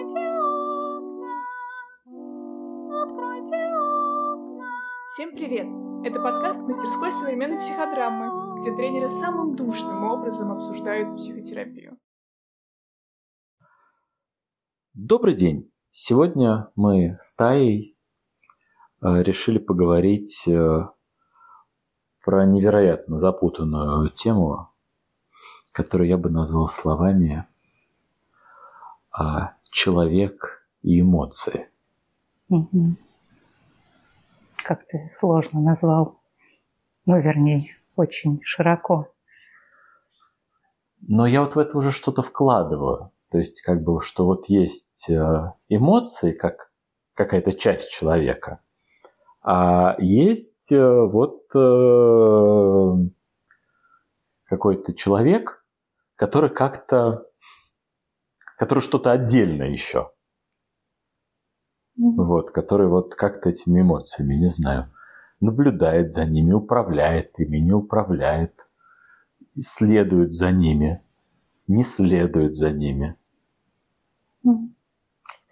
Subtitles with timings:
[0.00, 1.42] Откройте окна,
[3.02, 4.70] откройте окна.
[5.12, 5.66] Всем привет!
[6.06, 11.98] Это подкаст мастерской современной психодрамы, где тренеры самым душным образом обсуждают психотерапию.
[14.94, 15.70] Добрый день!
[15.92, 17.94] Сегодня мы с Таей
[19.02, 20.88] э, решили поговорить э,
[22.24, 24.72] про невероятно запутанную тему,
[25.74, 27.46] которую я бы назвал словами
[29.12, 31.68] а человек и эмоции.
[32.48, 32.96] Мгм.
[34.64, 36.20] Как ты сложно назвал.
[37.06, 39.12] Ну, вернее, очень широко.
[41.00, 43.10] Но я вот в это уже что-то вкладываю.
[43.30, 46.70] То есть, как бы, что вот есть э, эмоции, как
[47.14, 48.60] какая-то часть человека,
[49.42, 53.08] а есть э, вот э,
[54.44, 55.64] какой-то человек,
[56.16, 57.26] который как-то,
[58.60, 60.10] который что-то отдельное еще.
[61.96, 64.92] Вот, который вот как-то этими эмоциями, не знаю,
[65.40, 68.52] наблюдает за ними, управляет ими, не управляет,
[69.62, 71.02] следует за ними,
[71.68, 73.16] не следует за ними.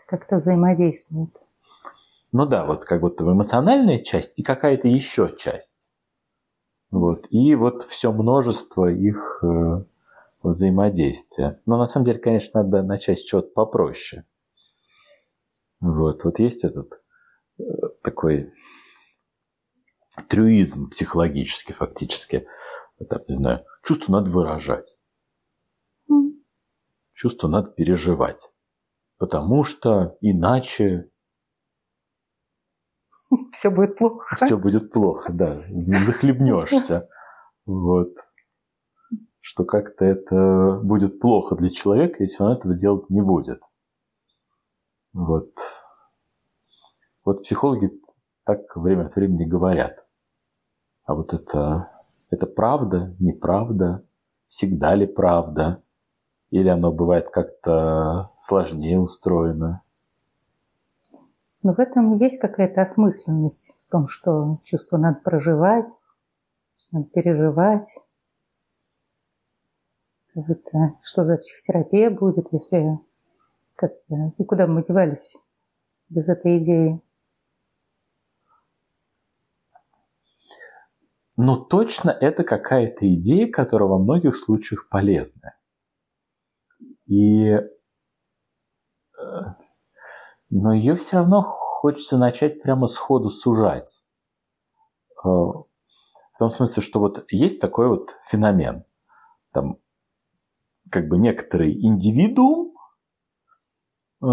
[0.07, 1.35] Как-то взаимодействует.
[2.33, 5.91] Ну да, вот как будто эмоциональная часть и какая-то еще часть.
[6.91, 7.27] Вот.
[7.31, 9.85] И вот все множество их э,
[10.43, 11.61] взаимодействия.
[11.67, 14.25] Но на самом деле, конечно, надо начать с чего-то попроще.
[15.81, 17.01] Вот, вот есть этот
[17.59, 17.63] э,
[18.03, 18.53] такой
[20.29, 22.47] трюизм психологический фактически.
[23.09, 24.97] Так, не знаю, чувство надо выражать,
[27.15, 28.51] чувство надо переживать.
[29.19, 31.11] Потому что иначе
[33.53, 34.37] Все будет плохо.
[34.37, 37.09] все будет плохо, да, захлебнешься.
[37.67, 38.15] Вот.
[39.49, 43.63] Что как-то это будет плохо для человека, если он этого делать не будет.
[45.15, 45.55] Вот.
[47.25, 47.91] Вот психологи
[48.45, 50.07] так время от времени говорят.
[51.07, 51.91] А вот это,
[52.29, 54.05] это правда, неправда,
[54.49, 55.83] всегда ли правда?
[56.51, 59.81] Или оно бывает как-то сложнее устроено?
[61.63, 65.99] Но в этом есть какая-то осмысленность в том, что чувство надо проживать,
[66.93, 67.99] надо переживать.
[70.39, 73.01] Как будто, что за психотерапия будет, если
[73.75, 74.33] как-то...
[74.39, 75.37] И куда бы мы девались
[76.09, 77.03] без этой идеи?
[81.37, 85.59] Но точно это какая-то идея, которая во многих случаях полезная.
[87.07, 87.65] И, э,
[90.51, 94.05] но ее все равно хочется начать прямо сходу сужать.
[95.25, 95.65] Э, В
[96.39, 98.85] том смысле, что вот есть такой вот феномен.
[99.51, 99.81] Там
[100.91, 102.75] как бы некоторый индивидуум,
[104.23, 104.27] э,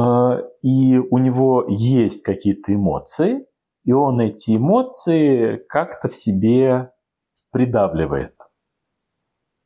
[0.62, 3.46] и у него есть какие-то эмоции,
[3.84, 6.92] и он эти эмоции как-то в себе
[7.52, 8.36] придавливает.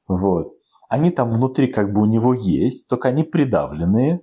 [0.08, 0.54] Вот.
[0.90, 4.22] Они там внутри как бы у него есть, только они придавленные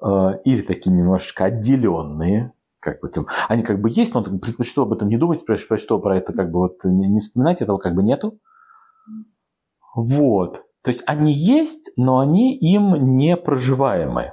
[0.00, 0.06] э,
[0.44, 2.52] или такие немножечко отделенные.
[2.80, 6.16] Как бы там, они как бы есть, но предпочту об этом не думать, предпочту про
[6.16, 8.38] это как бы вот не вспоминать, этого как бы нету.
[9.96, 10.64] Вот.
[10.88, 14.32] То есть они есть, но они им не проживаемы.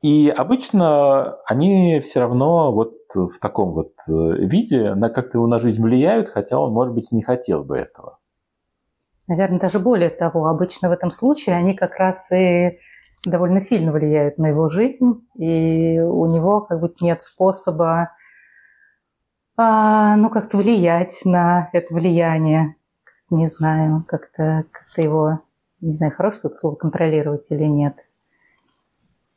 [0.00, 5.60] И обычно они все равно вот в таком вот э, виде на как-то его на
[5.60, 8.18] жизнь влияют, хотя он, может быть, и не хотел бы этого.
[9.28, 12.80] Наверное, даже более того, обычно в этом случае они как раз и
[13.24, 18.10] довольно сильно влияют на его жизнь, и у него как будто нет способа
[19.56, 22.74] а, ну, как-то влиять на это влияние.
[23.32, 25.40] Не знаю, как-то как его,
[25.80, 27.96] не знаю, хорошее тут слово контролировать или нет.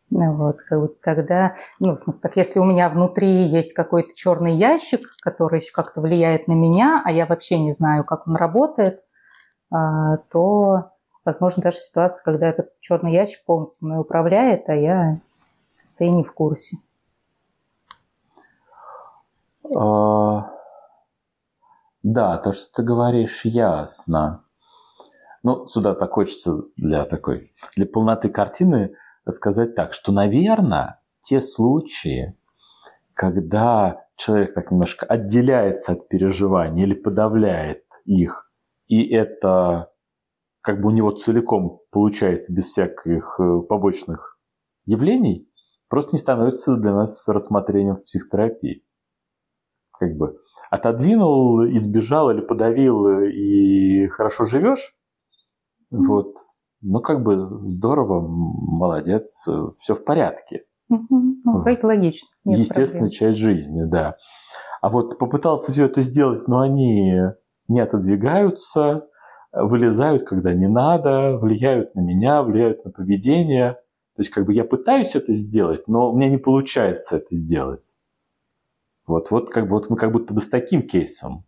[0.09, 4.13] Ну вот, как будто когда, ну, в смысле, так если у меня внутри есть какой-то
[4.13, 8.35] черный ящик, который еще как-то влияет на меня, а я вообще не знаю, как он
[8.35, 9.01] работает,
[9.71, 10.91] а, то,
[11.23, 15.21] возможно, даже ситуация, когда этот черный ящик полностью мной управляет, а я
[15.99, 16.79] и не в курсе.
[19.73, 20.54] А,
[22.05, 24.43] Да, то, что ты говоришь, ясно.
[25.41, 28.93] Ну, сюда так хочется для такой, для полноты картины
[29.27, 32.37] сказать так, что, наверное, те случаи,
[33.15, 38.51] когда человек так немножко отделяется от переживаний или подавляет их,
[38.85, 39.91] и это
[40.61, 44.37] как бы у него целиком получается без всяких э, побочных
[44.85, 45.49] явлений,
[45.89, 48.83] просто не становится для нас рассмотрением в психотерапии.
[49.99, 50.37] Как бы
[50.69, 54.93] отодвинул, избежал или подавил, и хорошо живешь,
[55.91, 56.35] вот,
[56.81, 59.47] ну, как бы здорово, молодец,
[59.79, 60.63] все в порядке.
[60.89, 61.37] Угу.
[61.43, 62.27] Ну, как логично.
[62.43, 63.09] Нет Естественная проблем.
[63.11, 64.17] часть жизни, да.
[64.81, 67.15] А вот попытался все это сделать, но они
[67.67, 69.07] не отодвигаются,
[69.51, 73.73] вылезают, когда не надо, влияют на меня, влияют на поведение.
[74.15, 77.94] То есть как бы я пытаюсь это сделать, но у меня не получается это сделать.
[79.07, 81.45] Вот, вот, как бы, вот мы как будто бы с таким кейсом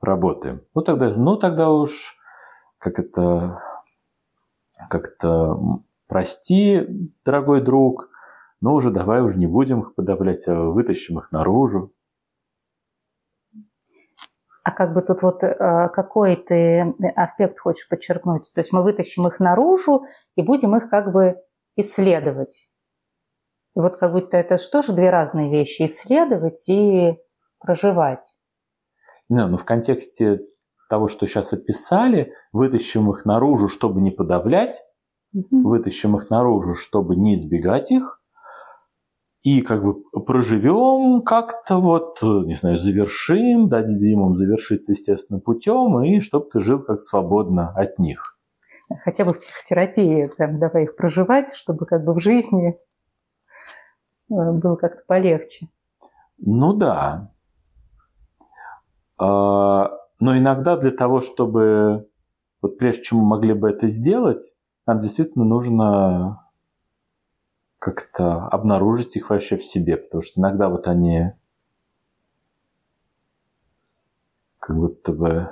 [0.00, 0.62] работаем.
[0.74, 2.16] Ну тогда, ну тогда уж
[2.78, 3.62] как это,
[4.88, 5.56] как это,
[6.06, 6.86] прости,
[7.24, 8.10] дорогой друг,
[8.60, 11.92] но уже давай уже не будем их подавлять, а вытащим их наружу.
[14.62, 18.52] А как бы тут вот э, какой ты аспект хочешь подчеркнуть?
[18.52, 20.04] То есть мы вытащим их наружу
[20.36, 21.42] и будем их как бы
[21.74, 22.68] исследовать.
[23.78, 25.86] И вот как будто это же тоже две разные вещи.
[25.86, 27.16] Исследовать и
[27.60, 28.36] проживать.
[29.28, 30.40] Не, ну в контексте
[30.90, 34.82] того, что сейчас описали, вытащим их наружу, чтобы не подавлять,
[35.32, 35.62] Мгм.
[35.62, 38.20] вытащим их наружу, чтобы не избегать их,
[39.42, 46.20] и как бы проживем как-то вот, не знаю, завершим, дадим им завершиться естественным путем, и
[46.20, 48.38] чтобы ты жил как свободно от них.
[49.04, 52.76] Хотя бы в психотерапии, там, давай их проживать, чтобы как бы в жизни
[54.28, 55.68] было как-то полегче.
[56.38, 57.32] Ну да.
[59.18, 59.90] А,
[60.20, 62.08] Но иногда для того, чтобы,
[62.62, 64.54] вот прежде чем мы могли бы это сделать,
[64.86, 66.44] нам действительно нужно
[67.78, 71.32] как-то обнаружить их вообще в себе, потому что иногда вот они
[74.58, 75.50] как будто бы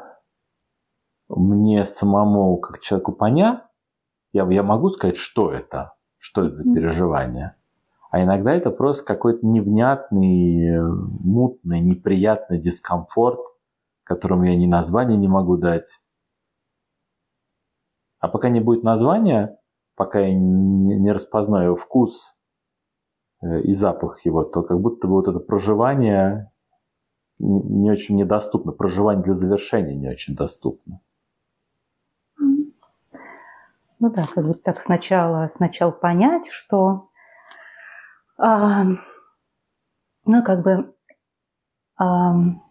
[1.29, 3.61] мне самому, как человеку понять,
[4.33, 7.56] я, я могу сказать, что это, что это за переживание.
[8.17, 13.41] А иногда это просто какой-то невнятный, мутный, неприятный дискомфорт,
[14.05, 16.01] которому я ни названия не могу дать.
[18.19, 19.59] А пока не будет названия,
[19.97, 22.39] пока я не, распознаю вкус
[23.43, 26.51] э, и запах его, то как будто бы вот это проживание
[27.39, 28.73] не очень недоступно.
[28.73, 31.01] Проживание для завершения не очень доступно.
[32.39, 37.06] Ну да, как бы так сначала, сначала понять, что
[38.39, 38.85] а,
[40.25, 40.95] ну как бы
[41.97, 42.63] ам,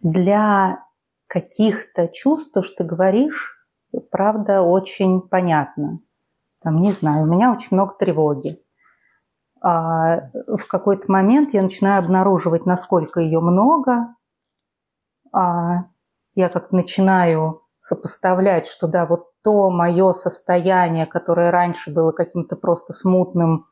[0.00, 0.84] для
[1.26, 3.56] каких-то чувств, то, что ты говоришь,
[4.10, 6.00] правда, очень понятно.
[6.60, 8.62] Там, не знаю, у меня очень много тревоги.
[9.62, 14.14] А в какой-то момент я начинаю обнаруживать, насколько ее много.
[15.32, 15.84] А
[16.34, 22.92] я как начинаю сопоставлять, что да, вот то мое состояние, которое раньше было каким-то просто
[22.92, 23.66] смутным,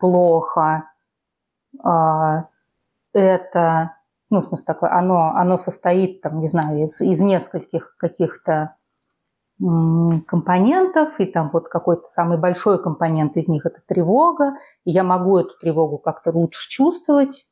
[0.00, 0.90] плохо,
[1.84, 2.48] а,
[3.12, 3.96] это,
[4.30, 8.76] ну, в смысле такое, оно, оно состоит, там, не знаю, из, из нескольких каких-то
[10.26, 15.36] компонентов, и там вот какой-то самый большой компонент из них– это тревога, и я могу
[15.36, 17.46] эту тревогу как-то лучше чувствовать,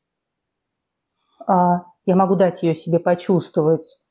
[1.47, 4.01] А, я могу дать ее себе почувствовать,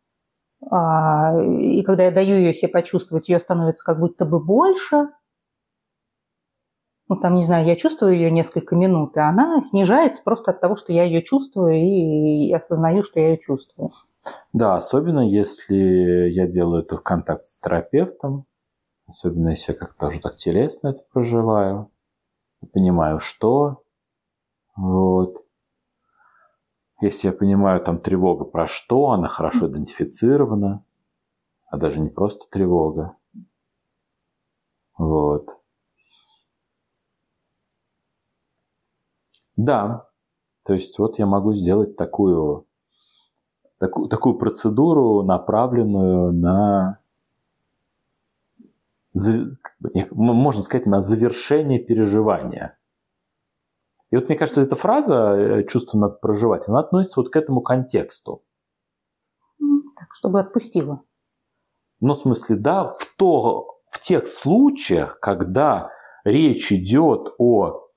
[0.70, 5.08] а, и когда я даю ее себе почувствовать, ее становится как будто бы больше.
[7.08, 10.76] Ну, там, не знаю, я чувствую ее несколько минут, и она снижается просто от того,
[10.76, 13.92] что я ее чувствую и, осознаю, что я ее чувствую.
[14.52, 18.44] Да, особенно если я делаю это в контакте с терапевтом,
[19.06, 21.90] особенно если я как-то уже так телесно это проживаю,
[22.72, 23.82] понимаю, что.
[24.76, 25.44] Вот.
[27.00, 30.84] Если я понимаю, там тревога про что, она хорошо идентифицирована,
[31.68, 33.16] а даже не просто тревога.
[34.98, 35.57] Вот.
[39.58, 40.06] Да,
[40.64, 42.64] то есть вот я могу сделать такую,
[43.78, 47.00] такую, такую процедуру, направленную на,
[50.12, 52.78] можно сказать, на завершение переживания.
[54.12, 57.60] И вот мне кажется, эта фраза э, «чувство надо проживать», она относится вот к этому
[57.60, 58.42] контексту.
[59.60, 61.02] М, Так, чтобы отпустила.
[62.00, 65.90] Ну, в смысле, да, в, то, в тех случаях, когда
[66.22, 67.87] речь идет о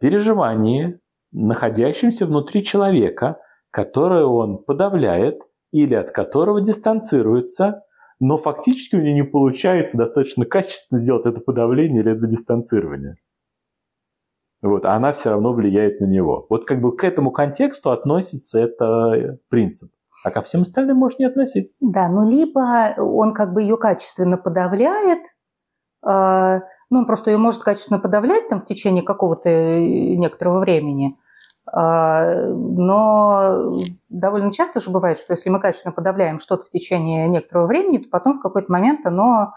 [0.00, 1.00] переживании,
[1.32, 3.38] находящемся внутри человека,
[3.70, 5.40] которое он подавляет
[5.72, 7.82] или от которого дистанцируется,
[8.20, 13.16] но фактически у него не получается достаточно качественно сделать это подавление или это дистанцирование.
[14.60, 16.46] Вот, а она все равно влияет на него.
[16.50, 19.90] Вот как бы к этому контексту относится это принцип.
[20.24, 21.78] А ко всем остальным может не относиться.
[21.80, 25.20] Да, ну либо он как бы ее качественно подавляет,
[26.04, 29.80] э, ну он просто ее может качественно подавлять там в течение какого-то э,
[30.16, 31.16] некоторого времени,
[31.66, 37.66] А, но довольно часто же бывает, что если мы качественно подавляем что-то в течение некоторого
[37.66, 39.52] времени, то потом в какой-то момент оно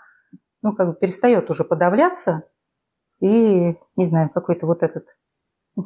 [0.62, 2.44] ну, как бы перестает уже подавляться,
[3.22, 5.16] и, не знаю, какой-то вот этот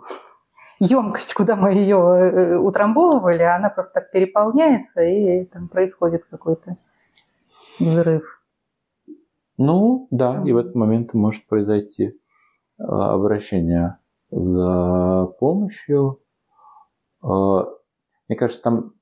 [0.80, 6.78] емкость, куда мы ее э, утрамбовывали, она просто так переполняется, и там происходит какой-то
[7.80, 8.42] взрыв.
[9.58, 13.98] Ну, да, и в этот момент может произойти э, обращение
[14.32, 16.22] за помощью.
[17.24, 17.28] Э,
[18.28, 18.94] мне кажется, там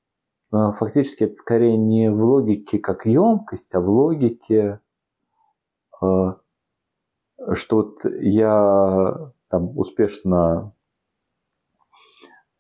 [0.52, 4.80] фактически это скорее не в логике как емкость, а в логике,
[6.00, 6.40] что
[7.72, 10.74] вот я там успешно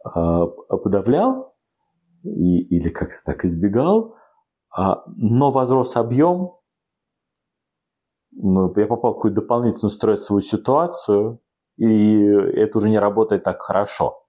[0.04, 1.54] подавлял
[2.24, 4.16] и, или как-то так избегал,
[4.76, 6.54] а, но возрос объем,
[8.36, 11.40] ну, я попал в какую-то дополнительную стрессовую ситуацию,
[11.78, 14.24] и это уже не работает так хорошо.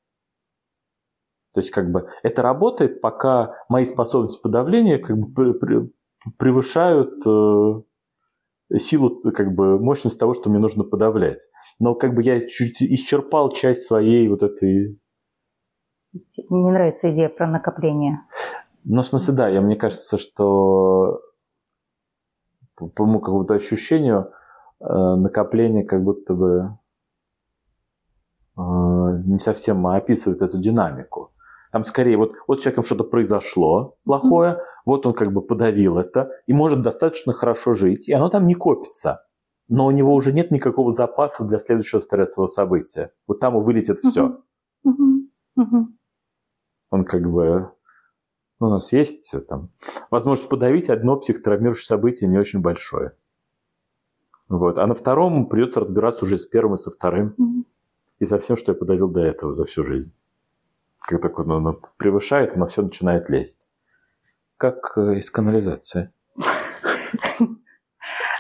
[1.55, 5.93] То есть как бы это работает, пока мои способности подавления как бы
[6.37, 11.41] превышают э, силу, как бы мощность того, что мне нужно подавлять.
[11.79, 14.99] Но как бы я чуть исчерпал часть своей вот этой
[16.49, 18.21] не нравится идея про накопление.
[18.85, 21.21] Ну, в смысле, да, я, мне кажется, что
[22.77, 24.33] по моему какому-то ощущению
[24.81, 26.79] э, накопление как будто бы
[28.57, 31.33] э, не совсем описывает эту динамику.
[31.73, 34.83] Там скорее вот, вот с человеком что-то произошло плохое, mm-hmm.
[34.87, 38.55] вот он как бы подавил это и может достаточно хорошо жить, и оно там не
[38.55, 39.25] копится.
[39.69, 43.13] Но у него уже нет никакого запаса для следующего стрессового события.
[43.27, 44.41] Вот там вылетит все.
[44.87, 45.29] Mm-hmm.
[45.59, 45.85] Mm-hmm
[46.95, 47.73] он как бы...
[48.61, 49.71] Ну, у нас есть там
[50.11, 53.13] возможность подавить одно психотравмирующее событие не очень большое.
[54.49, 54.79] Вот.
[54.79, 57.35] А на втором придется разбираться уже с первым и со вторым.
[57.39, 57.65] Mm-hmm.
[58.21, 60.13] И со всем, что я подавил до этого за всю жизнь.
[61.01, 63.69] Как так он, он превышает, но все начинает лезть.
[64.57, 66.13] Как э, из канализации.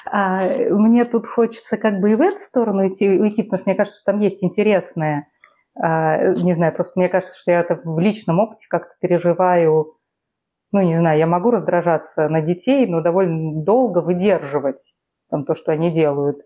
[0.06, 3.76] А, мне тут хочется как бы и в эту сторону идти, уйти, потому что мне
[3.76, 5.28] кажется, что там есть интересное.
[5.74, 9.96] А, не знаю, просто мне кажется, что я это в личном опыте как-то переживаю.
[10.74, 14.92] Ну, не знаю, я могу раздражаться на детей, но довольно долго выдерживать
[15.30, 16.38] там, то, что они делают.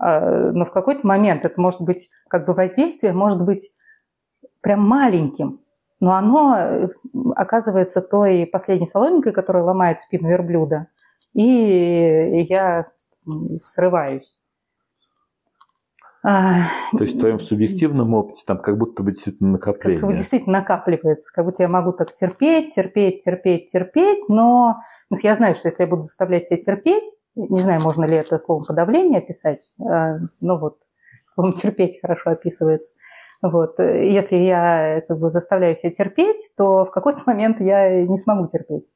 [0.00, 3.70] А, но в какой-то момент это может быть, как бы воздействие может быть
[4.62, 5.60] прям маленьким,
[6.00, 6.88] но оно э,
[7.36, 10.88] оказывается той последней соломинкой, которая ломает спину верблюда.
[11.34, 12.82] И я
[13.60, 14.37] срываюсь.
[16.24, 16.62] А,
[16.96, 20.00] То есть в твоем субъективном опыте там как будто бы действительно накопление.
[20.00, 24.78] Как действительно накапливается, как будто я могу так терпеть, терпеть, терпеть, терпеть, но
[25.22, 27.04] я знаю, что если я буду заставлять себя терпеть,
[27.36, 30.78] не знаю, можно ли это словом подавление описать, а, ну вот,
[31.24, 32.94] словом терпеть хорошо описывается.
[33.40, 33.78] Вот.
[33.78, 38.86] Если я как бы, заставляю себя терпеть, то в какой-то момент я не смогу терпеть.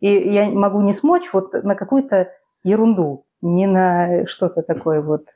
[0.00, 2.30] И я могу не смочь вот на какую-то
[2.62, 5.26] ерунду, не на что-то такое вот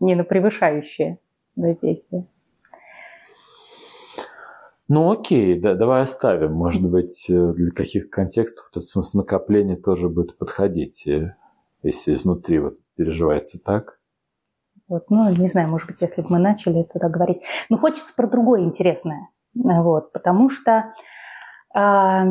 [0.00, 1.18] не на превышающее
[1.56, 2.26] воздействие.
[4.88, 6.52] Ну окей, да, давай оставим.
[6.52, 11.36] Может быть, э, для каких контекстов этот смысл накопления тоже будет подходить, э,
[11.84, 14.00] если изнутри вот переживается так.
[14.88, 17.40] Вот, ну, не знаю, может быть, если бы мы начали туда говорить.
[17.68, 19.28] Но хочется про другое интересное.
[19.54, 20.92] Вот, потому что,
[21.72, 22.24] а,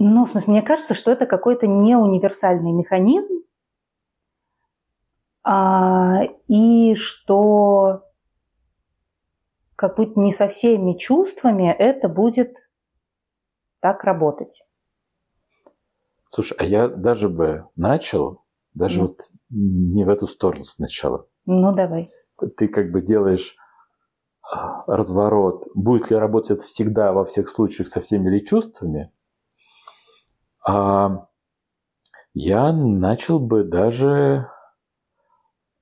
[0.00, 3.45] ну, в смысле, мне кажется, что это какой-то неуниверсальный механизм,
[5.46, 8.02] и что
[9.76, 12.56] как будто не со всеми чувствами это будет
[13.80, 14.62] так работать.
[16.30, 19.06] Слушай, а я даже бы начал, даже ну.
[19.06, 21.26] вот не в эту сторону сначала.
[21.44, 22.10] Ну, давай.
[22.56, 23.56] Ты как бы делаешь
[24.42, 29.12] а, разворот, будет ли работать всегда во всех случаях со всеми ли чувствами,
[30.66, 31.28] а
[32.34, 34.50] я начал бы даже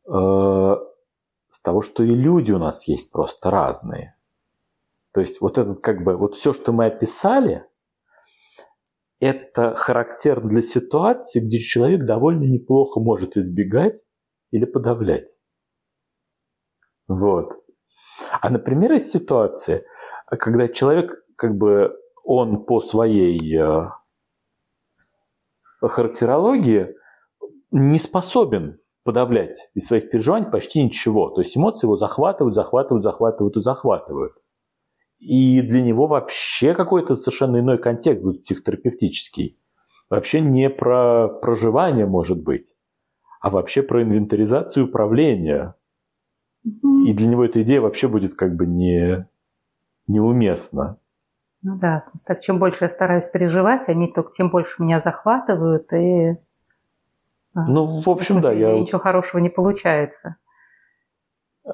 [0.06, 4.16] с того, что и люди у нас есть просто разные.
[5.12, 7.64] То есть вот этот как бы, вот все, что мы описали,
[9.20, 14.02] это характерно для ситуации, где человек довольно неплохо может избегать
[14.50, 15.34] или подавлять.
[17.06, 17.64] Вот.
[18.40, 19.84] А, например, есть ситуации,
[20.26, 23.90] когда человек, как бы, он по своей э,
[25.80, 26.94] характерологии
[27.70, 31.30] не способен подавлять из своих переживаний почти ничего.
[31.30, 34.32] То есть эмоции его захватывают, захватывают, захватывают и захватывают.
[35.18, 39.58] И для него вообще какой-то совершенно иной контекст будет психотерапевтический.
[40.10, 42.74] Вообще не про проживание может быть,
[43.40, 45.76] а вообще про инвентаризацию управления
[46.62, 49.26] И для него эта идея вообще будет как бы не,
[50.06, 50.98] неуместна.
[51.62, 55.00] Ну да, в смысле, так чем больше я стараюсь переживать, они только тем больше меня
[55.00, 56.36] захватывают, и
[57.54, 58.78] Ну, в общем, да, я...
[58.78, 60.36] ничего хорошего не получается.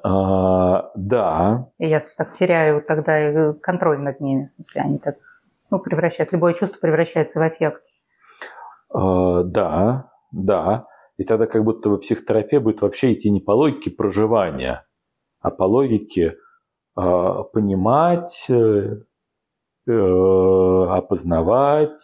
[0.04, 4.46] а, да, И я так теряю тогда контроль над ними.
[4.46, 5.16] В смысле, они так
[5.70, 7.82] ну, превращают, любое чувство превращается в эффект.
[8.92, 10.86] а, да, да.
[11.16, 14.86] И тогда как будто бы психотерапия будет вообще идти не по логике проживания,
[15.40, 16.36] а по логике
[16.94, 18.96] а, понимать, э,
[19.86, 21.96] э, опознавать,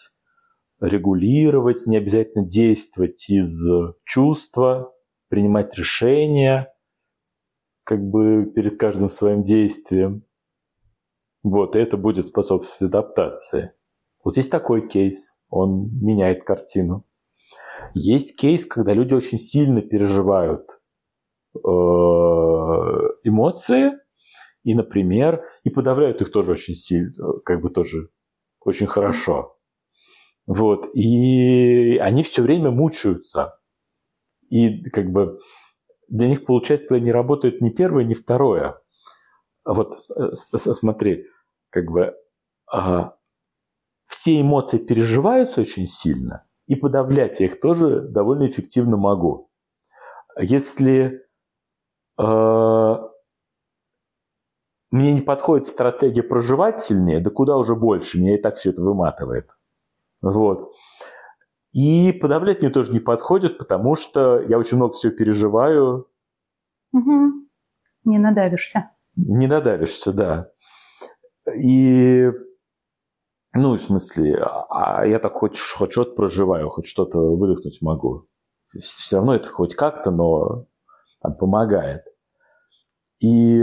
[0.81, 3.65] регулировать, не обязательно действовать из
[4.05, 4.93] чувства,
[5.29, 6.73] принимать решения
[7.85, 10.25] как бы перед каждым своим действием.
[11.43, 13.73] Вот, и это будет способствовать адаптации.
[14.25, 17.05] Вот есть такой кейс, он меняет картину.
[17.95, 20.69] Есть кейс, когда люди очень сильно переживают
[21.55, 21.59] э,
[23.23, 23.93] эмоции,
[24.65, 27.13] и, например, и подавляют их тоже очень сильно,
[27.45, 28.09] как бы тоже
[28.61, 29.56] очень хорошо.
[30.47, 30.91] Вот.
[30.95, 33.59] И они все время мучаются.
[34.51, 35.41] И как бы
[36.09, 38.81] для них получается, не работает ни первое, ни второе.
[39.65, 41.27] А Вот с- смотри,
[41.71, 42.15] как бы
[42.73, 43.15] а,
[44.07, 49.51] все эмоции переживаются очень сильно, и подавлять я их тоже довольно эффективно могу.
[50.39, 51.23] Если
[52.19, 52.97] э,
[54.91, 58.83] мне не подходит стратегия проживать сильнее, да куда уже больше, меня и так все это
[58.83, 59.56] выматывает.
[60.33, 60.73] Вот.
[61.73, 66.09] И подавлять мне тоже не подходит, потому что я очень много всего переживаю,
[66.93, 67.49] Мгм.
[68.05, 68.91] Не надавишься.
[69.17, 70.51] не надавишься, да.
[71.63, 72.31] И,
[73.55, 78.27] ну, в смысле, а я так хоть, хоть что-то проживаю, хоть что-то выдохнуть могу.
[78.81, 80.67] Все равно это хоть как-то, но
[81.21, 82.03] там, помогает.
[83.21, 83.61] И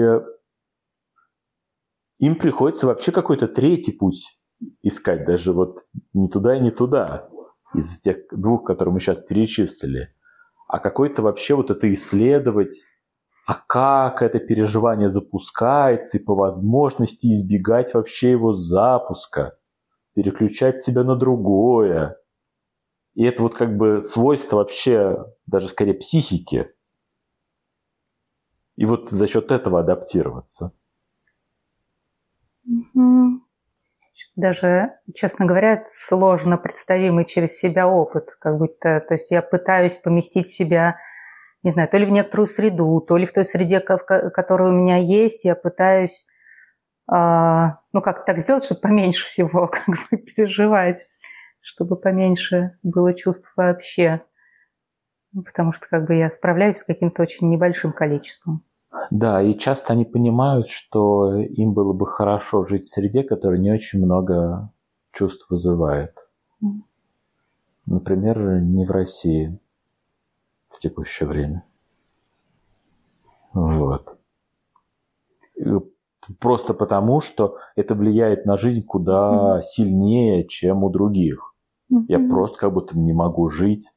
[2.19, 4.39] им приходится вообще какой-то третий путь
[4.81, 7.29] искать, даже вот не туда и не туда,
[7.73, 10.13] из тех двух, которые мы сейчас перечислили,
[10.67, 12.83] а какой-то вообще вот это исследовать,
[13.45, 19.57] а как это переживание запускается, и по возможности избегать вообще его запуска,
[20.13, 22.17] переключать себя на другое.
[23.15, 26.71] И это вот как бы свойство вообще даже скорее психики.
[28.75, 30.71] И вот за счет этого адаптироваться.
[32.65, 33.42] Мгм.
[34.35, 38.35] Даже, честно говоря, сложно представимый через себя опыт.
[38.39, 40.97] Как будто, то есть я пытаюсь поместить себя,
[41.61, 44.97] не знаю, то ли в некоторую среду, то ли в той среде, которая у меня
[44.97, 46.25] есть, я пытаюсь,
[47.07, 51.05] а, ну как так сделать, чтобы поменьше всего как бы переживать,
[51.61, 54.23] чтобы поменьше было чувств вообще.
[55.45, 58.63] Потому что как бы я справляюсь с каким-то очень небольшим количеством.
[59.09, 63.71] Да, и часто они понимают, что им было бы хорошо жить в среде, которая не
[63.71, 64.71] очень много
[65.11, 66.15] чувств вызывает.
[67.85, 69.59] Например, не в России
[70.69, 71.63] в текущее время.
[73.53, 74.17] Вот.
[76.39, 81.53] Просто потому, что это влияет на жизнь куда сильнее, чем у других.
[82.07, 83.91] Я просто как будто не могу жить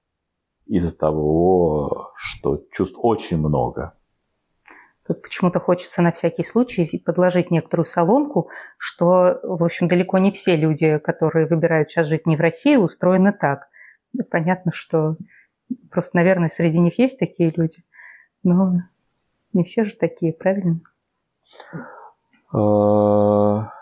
[0.67, 3.96] из-за того, что чувств очень много.
[5.07, 10.57] Тут почему-то хочется на всякий случай подложить некоторую соломку, что, в общем, далеко не все
[10.57, 13.69] люди, которые выбирают сейчас жить не в России, устроены так.
[14.13, 15.17] Ну, Понятно, что
[15.91, 17.85] просто, наверное, среди них есть такие люди,
[18.43, 18.83] но
[19.53, 20.81] не все же такие, правильно?
[22.53, 23.77] Э,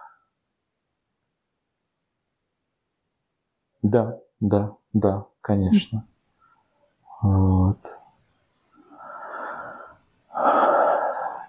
[3.83, 6.07] Да, да, да, конечно.
[7.21, 7.79] Вот.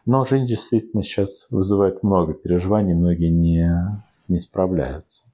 [0.05, 5.25] Но жизнь действительно сейчас вызывает много переживаний, многие не, не справляются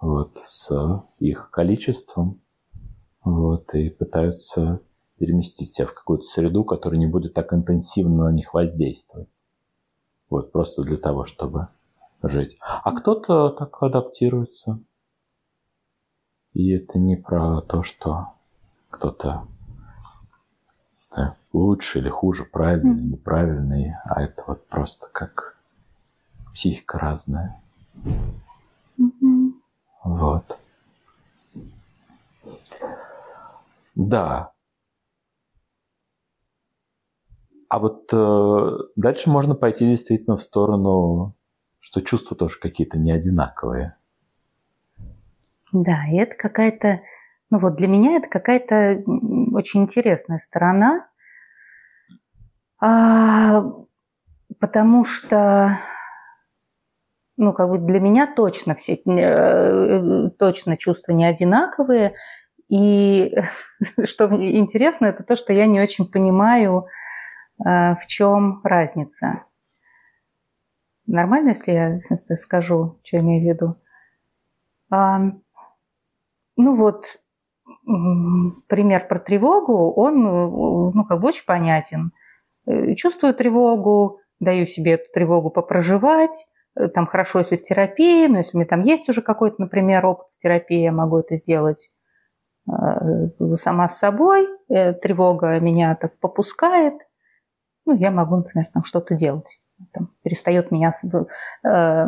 [0.00, 2.40] вот, с их количеством
[3.24, 4.80] вот, и пытаются
[5.18, 9.42] переместить себя в какую-то среду, которая не будет так интенсивно на них воздействовать.
[10.28, 11.68] Вот, просто для того, чтобы
[12.22, 12.56] жить.
[12.60, 14.80] А кто-то так адаптируется.
[16.52, 18.28] И это не про то, что
[18.90, 19.46] кто-то
[21.52, 25.56] лучше или хуже, правильный или неправильный, а это вот просто как
[26.52, 27.60] психика разная.
[30.04, 30.58] Вот.
[33.94, 34.52] Да.
[37.68, 41.34] А вот э, дальше можно пойти действительно в сторону,
[41.80, 43.96] что чувства тоже какие-то не одинаковые.
[45.72, 47.00] Да, и это какая-то,
[47.50, 49.02] ну вот для меня это какая-то
[49.52, 51.08] очень интересная сторона.
[52.78, 53.64] А,
[54.60, 55.78] потому что,
[57.36, 62.14] ну, как бы для меня точно все, э, точно чувства не одинаковые.
[62.68, 63.34] И
[64.04, 66.86] что интересно, это то, что я не очень понимаю,
[67.64, 69.44] э, в чем разница.
[71.06, 72.00] Нормально, если я
[72.36, 73.76] скажу, что имею в виду?
[74.90, 75.20] А,
[76.56, 77.20] ну вот,
[78.68, 82.12] пример про тревогу, он ну, как бы очень понятен.
[82.66, 88.38] Э, чувствую тревогу, даю себе эту тревогу попроживать, э, там хорошо, если в терапии, но
[88.38, 91.92] если у меня там есть уже какой-то, например, опыт в терапии, я могу это сделать
[92.68, 92.72] э,
[93.54, 96.94] сама с собой, тревога меня так попускает,
[97.86, 99.60] ну, я могу, например, там что-то делать.
[99.92, 100.92] Там, перестает меня,
[101.64, 102.06] э,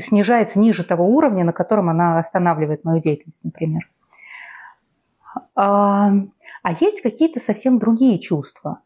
[0.00, 3.88] снижается ниже того уровня, на котором она останавливает мою деятельность, например.
[5.54, 6.10] А,
[6.62, 8.82] а есть какие-то совсем другие чувства.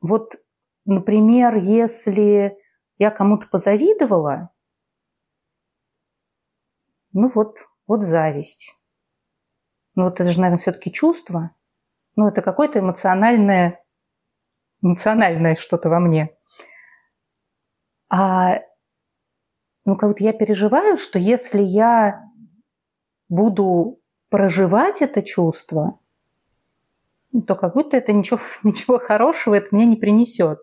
[0.00, 0.36] Вот,
[0.84, 2.56] например, если
[2.98, 4.50] я кому-то позавидовала,
[7.12, 8.74] ну вот, вот зависть.
[9.94, 11.50] Ну вот это же, наверное, все-таки чувство.
[12.14, 13.82] Ну это какое-то эмоциональное,
[14.82, 16.36] эмоциональное что-то во мне.
[18.08, 18.60] А
[19.84, 22.22] ну как будто я переживаю, что если я
[23.28, 25.98] буду проживать это чувство,
[27.46, 30.60] то как будто это ничего, ничего хорошего это мне не принесет.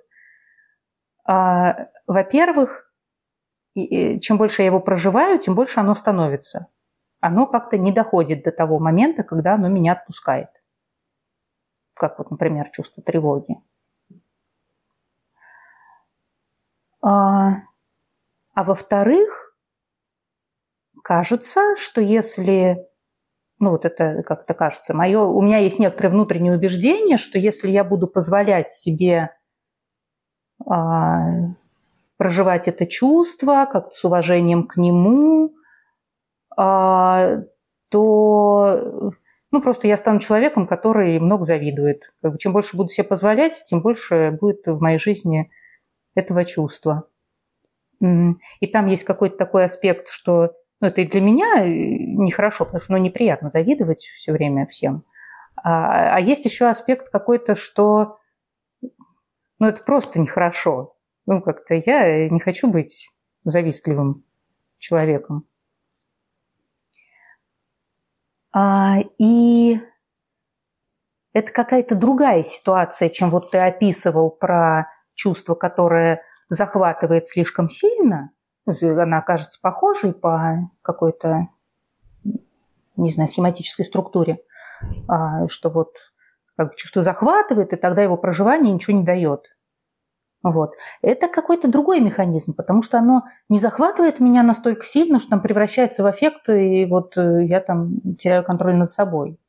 [1.26, 2.92] А, во-первых,
[3.76, 6.68] чем больше я его проживаю, тем больше оно становится.
[7.20, 10.50] Оно как-то не доходит до того момента, когда оно меня отпускает.
[11.94, 13.56] Как вот, например, чувство тревоги.
[17.02, 17.62] А,
[18.54, 19.56] а во-вторых,
[21.04, 22.88] кажется, что если
[23.64, 27.84] ну вот это как-то кажется, мое, у меня есть некоторое внутреннее убеждение, что если я
[27.84, 29.32] буду позволять себе
[30.66, 31.56] а,
[32.18, 35.54] проживать это чувство как-то с уважением к нему,
[36.56, 37.38] а,
[37.90, 39.14] то
[39.52, 42.12] ну, просто я стану человеком, который много завидует.
[42.40, 45.52] Чем больше буду себе позволять, тем больше будет в моей жизни
[46.16, 47.08] этого чувства.
[48.02, 52.82] И там есть какой-то такой аспект, что ну, это и для меня э, нехорошо, потому
[52.82, 55.06] что ну, неприятно завидовать все время всем.
[55.56, 58.20] А, а есть еще аспект какой-то, что
[59.60, 60.98] ну, это просто нехорошо.
[61.26, 63.10] Ну, как-то я не хочу быть
[63.46, 64.26] завистливым
[64.78, 65.48] человеком.
[68.52, 69.80] А, и
[71.32, 78.32] это какая-то другая ситуация, чем вот ты описывал про чувство, которое захватывает слишком сильно–
[78.66, 81.50] она окажется похожей по какой-то,
[82.96, 84.42] не знаю, схематической структуре,
[85.08, 85.94] а, что вот
[86.56, 89.56] как бы чувство захватывает, и тогда его проживание ничего не дает.
[90.44, 90.74] Вот.
[91.02, 96.04] Это какой-то другой механизм, потому что оно не захватывает меня настолько сильно, что там превращается
[96.04, 99.40] в эффект, и вот э, я там теряю контроль над собой.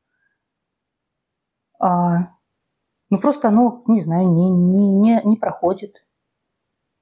[1.81, 2.29] А,
[3.11, 6.05] ну просто оно, не знаю, не, не, не, не проходит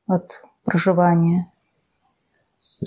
[0.06, 1.51] от проживания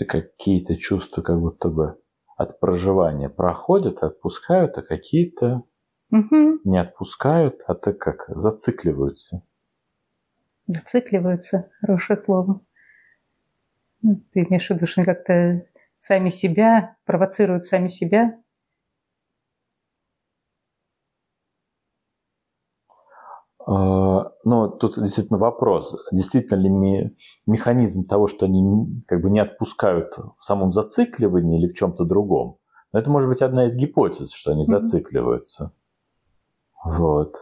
[0.03, 1.97] какие-то чувства как будто бы
[2.35, 5.63] от проживания проходят, отпускают, а какие-то
[6.11, 6.59] угу.
[6.65, 9.43] не отпускают, а так как зацикливаются.
[10.67, 12.59] Зацикливаются, хорошее слово.
[14.01, 15.65] Ну, ты имеешь в виду, что как-то
[15.97, 18.37] сами себя провоцируют сами себя
[23.67, 24.14] А,
[24.45, 30.43] ну, тут действительно вопрос, действительно ли механизм того, что они как бы не отпускают в
[30.43, 32.59] самом зацикливании или в чем-то другом.
[32.93, 35.73] Но это может быть одна из гипотез, что они зацикливаются.
[36.85, 37.35] Вот.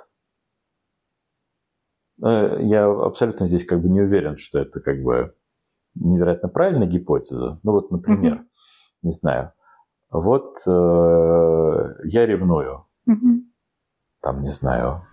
[2.24, 5.36] Э, я абсолютно здесь как бы не уверен, что это как бы
[5.96, 7.60] невероятно правильная гипотеза.
[7.64, 9.00] Ну вот, например, mm-hmm.
[9.04, 9.52] не знаю,
[10.10, 13.40] вот э, я ревную, mm-hmm.
[14.22, 15.06] там, не знаю,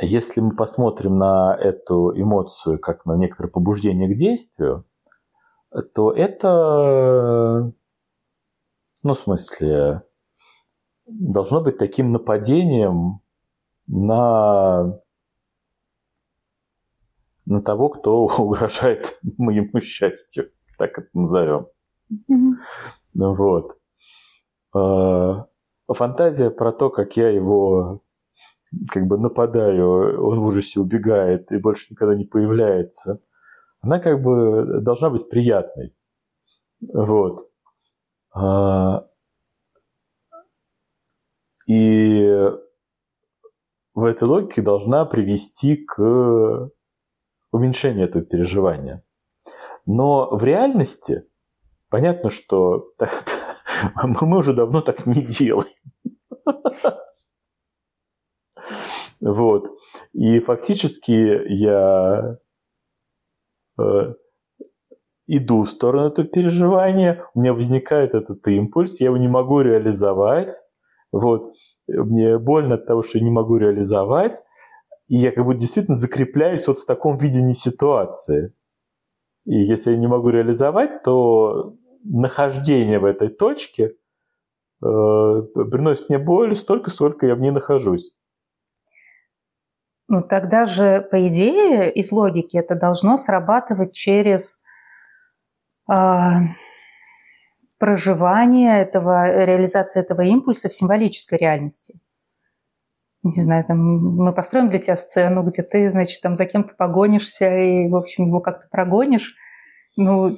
[0.00, 4.84] если мы посмотрим на эту эмоцию как на некоторое побуждение к действию,
[5.94, 7.72] то это,
[9.02, 10.02] ну, в смысле,
[11.06, 13.20] должно быть таким нападением
[13.86, 15.00] на,
[17.46, 21.66] на того, кто угрожает моему счастью, так это назовем.
[22.10, 23.34] Mm-hmm.
[23.34, 23.78] Вот.
[25.88, 28.02] Фантазия про то, как я его
[28.90, 33.22] как бы нападаю, он в ужасе убегает и больше никогда не появляется,
[33.80, 35.94] она как бы должна быть приятной.
[36.80, 37.50] Вот.
[38.34, 39.06] А,
[41.66, 42.50] и
[44.08, 46.70] этой логике должна привести к
[47.52, 49.04] уменьшению этого переживания.
[49.86, 51.24] Но в реальности
[51.88, 52.92] понятно, что
[54.02, 55.68] мы уже давно так не делаем.
[59.20, 59.78] Вот.
[60.12, 62.38] И фактически я
[63.80, 64.14] э,
[65.26, 70.54] иду в сторону этого переживания, у меня возникает этот импульс, я его не могу реализовать.
[71.12, 71.52] Вот.
[71.88, 74.42] Мне больно от того, что я не могу реализовать.
[75.08, 78.52] И я как бы действительно закрепляюсь вот в таком видении ситуации.
[79.46, 83.94] И если я не могу реализовать, то нахождение в этой точке э,
[84.80, 88.16] приносит мне боль столько, сколько я в ней нахожусь.
[90.08, 94.62] Ну тогда же, по идее, из логики это должно срабатывать через
[95.90, 95.94] э,
[97.78, 101.94] проживание этого, реализация этого импульса в символической реальности.
[103.22, 107.58] Не знаю, там мы построим для тебя сцену, где ты, значит, там за кем-то погонишься
[107.58, 109.34] и, в общем, его как-то прогонишь.
[109.96, 110.36] Ну,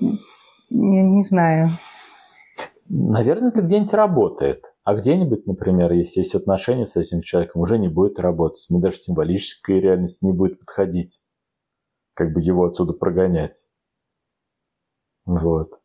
[0.71, 1.71] не, не знаю.
[2.89, 4.65] Наверное, это где-нибудь работает.
[4.83, 8.67] А где-нибудь, например, если есть отношения с этим человеком, уже не будет работать.
[8.69, 11.21] Мне даже символическая реальность не будет подходить.
[12.15, 13.67] Как бы его отсюда прогонять.
[15.25, 15.79] Вот.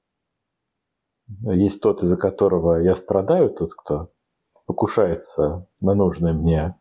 [1.41, 4.11] Есть тот, из-за которого я страдаю, тот, кто
[4.65, 6.75] покушается на нужные мне,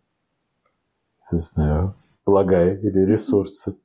[1.33, 3.77] не знаю, блага или ресурсы.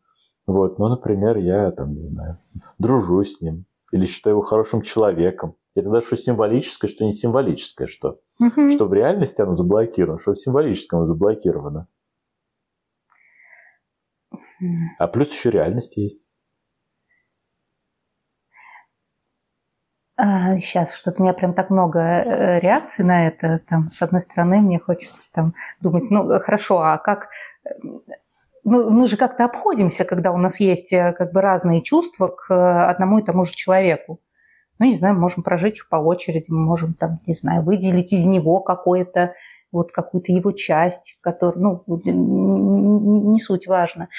[0.47, 2.37] Вот, ну, например, я там, не знаю,
[2.77, 5.55] дружу с ним или считаю его хорошим человеком.
[5.75, 8.19] Это даже что символическое, что не символическое, что.
[8.39, 8.69] Угу.
[8.71, 11.87] Что в реальности оно заблокировано, что в символическом оно заблокировано.
[14.97, 16.29] А плюс еще реальность есть.
[20.59, 23.59] Сейчас что-то у меня прям так много э, реакций на это.
[23.69, 27.29] Там, с одной стороны, мне хочется там думать, ну хорошо, а как
[28.63, 32.89] ну, мы же как-то обходимся, когда у нас есть э, как бы разные чувства к
[32.89, 34.19] одному и тому же человеку
[34.79, 38.25] ну, не знаю, можем прожить их по очереди, мы можем там, не знаю, выделить из
[38.25, 39.35] него какое-то
[39.71, 44.09] вот какую-то его часть, которая, ну, не, не, не суть важно.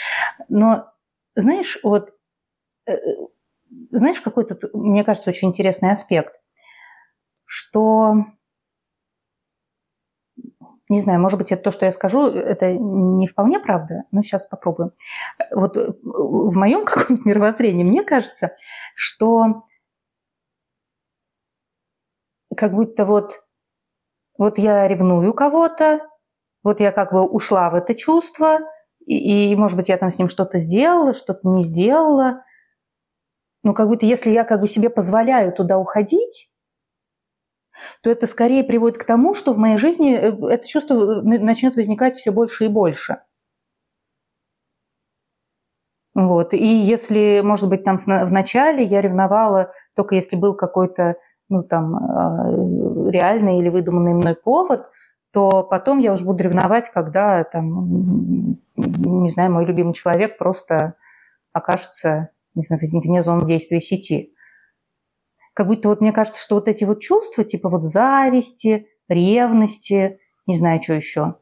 [0.48, 0.86] Но,
[1.34, 2.10] знаешь, вот,
[2.86, 2.92] э,
[3.90, 6.34] знаешь, какой тут, мне кажется, очень интересный аспект,
[7.46, 8.26] что,
[10.90, 14.44] не знаю, может быть, это то, что я скажу, это не вполне правда, но сейчас
[14.44, 14.90] попробуем.
[15.52, 18.56] Вот в моем каком-то мировоззрении мне кажется,
[18.94, 19.64] что
[22.56, 23.40] как будто вот,
[24.36, 26.00] вот я ревную кого-то,
[26.64, 28.58] вот я как бы ушла в это чувство,
[29.06, 32.42] и, и, может быть, я там с ним что-то сделала, что-то не сделала.
[33.62, 36.50] Ну, как будто если я как бы себе позволяю туда уходить,
[38.02, 41.76] то это скорее приводит к тому, что в моей жизни э, это чувство э, начнет
[41.76, 43.20] возникать все больше и больше.
[46.14, 46.52] Вот.
[46.54, 51.16] И если, может быть, там в начале я ревновала, только если был какой-то
[51.48, 54.90] ну, там, э, реальный или выдуманный мной повод,
[55.32, 60.94] то потом я уже буду ревновать, когда, там, не знаю, мой любимый человек просто
[61.52, 64.34] окажется не знаю, вне зоны действия сети.
[65.60, 70.56] Как будто вот мне кажется, что вот эти вот чувства, типа вот зависти, ревности, не
[70.56, 71.34] знаю, что еще,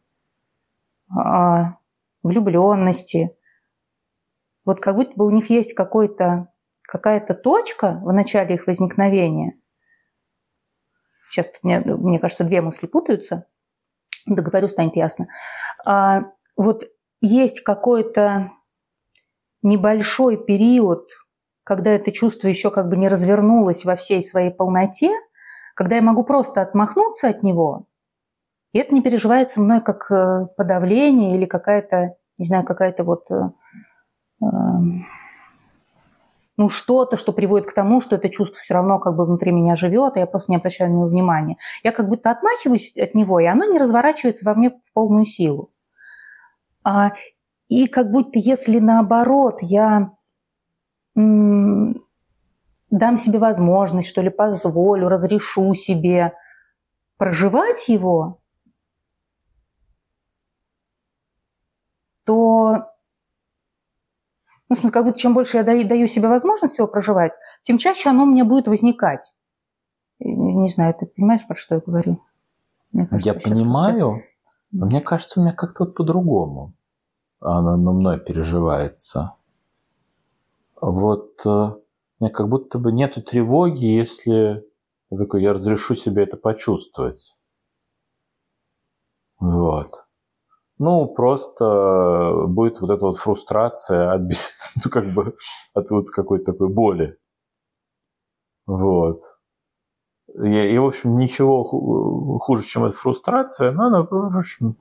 [1.17, 1.77] а,
[2.25, 3.31] влюбленности,
[4.65, 6.49] вот как будто бы у них есть какой-то,
[6.83, 9.53] какая-то точка в начале их возникновения–
[11.31, 13.47] Сейчас мне, мне кажется, две мысли путаются.
[14.27, 15.29] Договорю, станет ясно.
[15.87, 16.83] А, вот
[17.21, 18.51] есть какой-то
[19.63, 21.09] небольшой период,
[21.69, 25.13] когда это чувство еще как бы не развернулось во всей своей полноте,
[25.75, 27.85] когда я могу просто отмахнуться от него,
[28.73, 33.51] и это не переживается мной как э, подавление или какая-то, не знаю, какая-то вот э,
[34.41, 35.07] эм,
[36.57, 39.77] ну, что-то, что приводит к тому, что это чувство все равно как бы внутри меня
[39.77, 41.59] живет, и я просто не обращаю на него внимания.
[41.83, 45.71] Я как будто отмахиваюсь от него, и оно не разворачивается во мне в полную силу.
[46.83, 47.13] А,
[47.69, 50.13] и как будто если наоборот я
[52.91, 56.33] дам себе возможность, что ли, позволю, разрешу себе
[57.17, 58.41] проживать его,
[62.25, 62.85] то
[64.69, 67.79] ну, в смысле, как будто чем больше я даю, даю себе возможность его проживать, тем
[67.79, 69.33] чаще оно мне будет возникать.
[70.21, 72.23] Не знаю, ты понимаешь, про что я говорю?
[72.93, 74.23] Кажется, я понимаю,
[74.73, 76.75] но мне кажется, у меня как-то вот по-другому
[77.41, 79.35] оно на мной переживается.
[80.81, 81.71] Вот э,
[82.21, 84.65] меня как будто бы нету тревоги, если
[85.11, 87.37] я такой, я разрешу себе это почувствовать.
[89.41, 90.05] Вот.
[90.79, 94.23] ну, просто будет вот эта вот фрустрация от,
[94.85, 95.37] ну, как бы,
[95.75, 97.19] от вот какой-то такой боли.
[98.67, 99.23] Вот.
[100.35, 101.65] И, и, в общем, ничего
[102.41, 104.77] хуже, чем эта фрустрация, но она, в общем,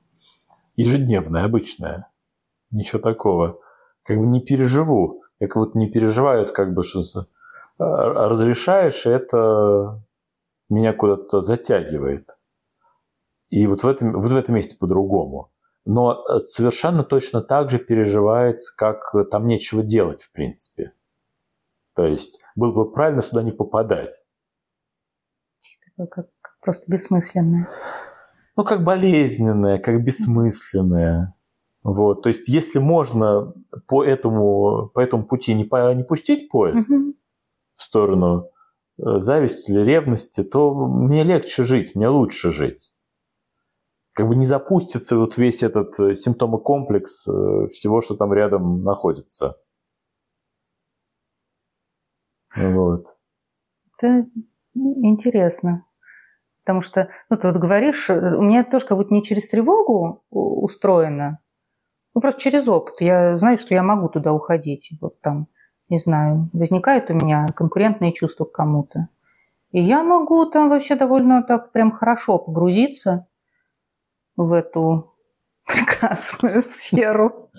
[0.76, 2.10] ежедневная, обычная.
[2.70, 3.60] Ничего такого.
[4.02, 5.22] Как бы не переживу.
[5.40, 7.02] Я как будто не переживаю, как бы, что
[7.78, 10.02] а, разрешаешь, и это
[10.68, 12.36] меня куда-то затягивает.
[13.48, 15.50] И вот в этом, вот в этом месте по-другому.
[15.84, 20.92] Но э, совершенно точно так же переживается, как э, там нечего делать, в принципе.
[21.94, 24.12] То есть было бы правильно сюда не попадать.
[25.96, 26.28] Как, как
[26.60, 27.68] просто бессмысленное.
[28.54, 31.34] Ну, как болезненное, как бессмысленное.
[31.82, 32.22] Вот.
[32.22, 33.54] То есть, если можно
[33.86, 36.90] по этому, по этому пути не, по, не пустить поезд
[37.76, 38.50] в сторону
[38.98, 42.92] э, зависти или ревности, то мне легче жить, мне лучше жить
[44.18, 49.54] как бы не запустится вот весь этот э, симптомокомплекс э, всего, что там рядом находится.
[52.56, 53.16] Вот.
[53.96, 54.26] Это
[54.74, 55.86] интересно.
[56.64, 61.38] Потому что, ну, ты вот говоришь, у меня тоже как будто не через тревогу устроено,
[62.18, 63.00] ну, просто через опыт.
[63.00, 64.90] Я знаю, что я могу туда уходить.
[65.00, 65.46] Вот там,
[65.88, 69.08] не знаю, возникает у меня конкурентное чувство к кому-то.
[69.70, 73.28] И я могу там вообще довольно так прям хорошо погрузиться
[74.36, 75.14] в эту
[75.64, 77.50] прекрасную сферу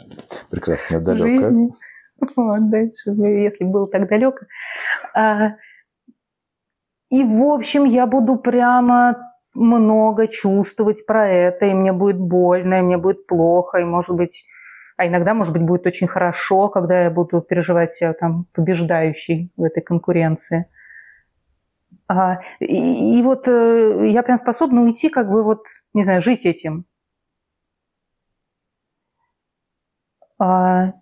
[0.49, 1.25] Прекрасно, далеко.
[1.25, 1.69] жизни.
[2.35, 4.39] Вот, дальше, если было так далеко.
[5.15, 5.51] А,
[7.09, 12.81] и, в общем, я буду прямо много чувствовать про это, и мне будет больно, и
[12.81, 14.45] мне будет плохо, и, может быть,
[14.97, 19.63] а иногда, может быть, будет очень хорошо, когда я буду переживать себя там побеждающей в
[19.63, 20.65] этой конкуренции.
[22.07, 26.45] А, и, и вот э, я прям способна уйти, как бы вот, не знаю, жить
[26.45, 26.85] этим.
[30.39, 30.93] А,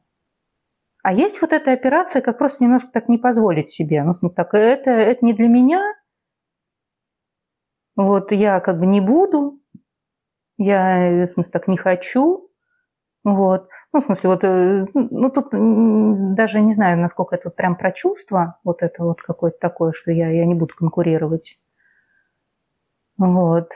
[1.03, 4.03] а есть вот эта операция, как просто немножко так не позволить себе.
[4.03, 5.81] Ну, так, это, это не для меня.
[7.97, 9.59] Вот я как бы не буду.
[10.57, 12.49] Я, в смысле, так не хочу.
[13.23, 13.67] Вот.
[13.91, 18.59] Ну, в смысле, вот, э, ну, тут даже не знаю, насколько это прям про чувство,
[18.63, 21.57] вот это вот какое-то такое, что я, я не буду конкурировать.
[23.17, 23.69] Вот.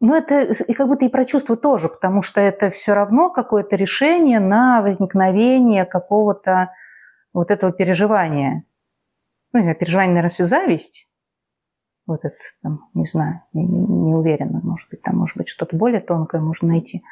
[0.00, 3.76] Но это и как будто и про чувство тоже, потому что это все равно какое-то
[3.76, 6.70] решение на возникновение какого-то
[7.32, 8.64] вот этого переживания.
[9.52, 11.08] Ну, переживание, наверное, все зависть.
[12.06, 16.40] Вот это, там, не знаю, не, уверена, может быть, там может быть что-то более тонкое
[16.40, 17.02] можно найти.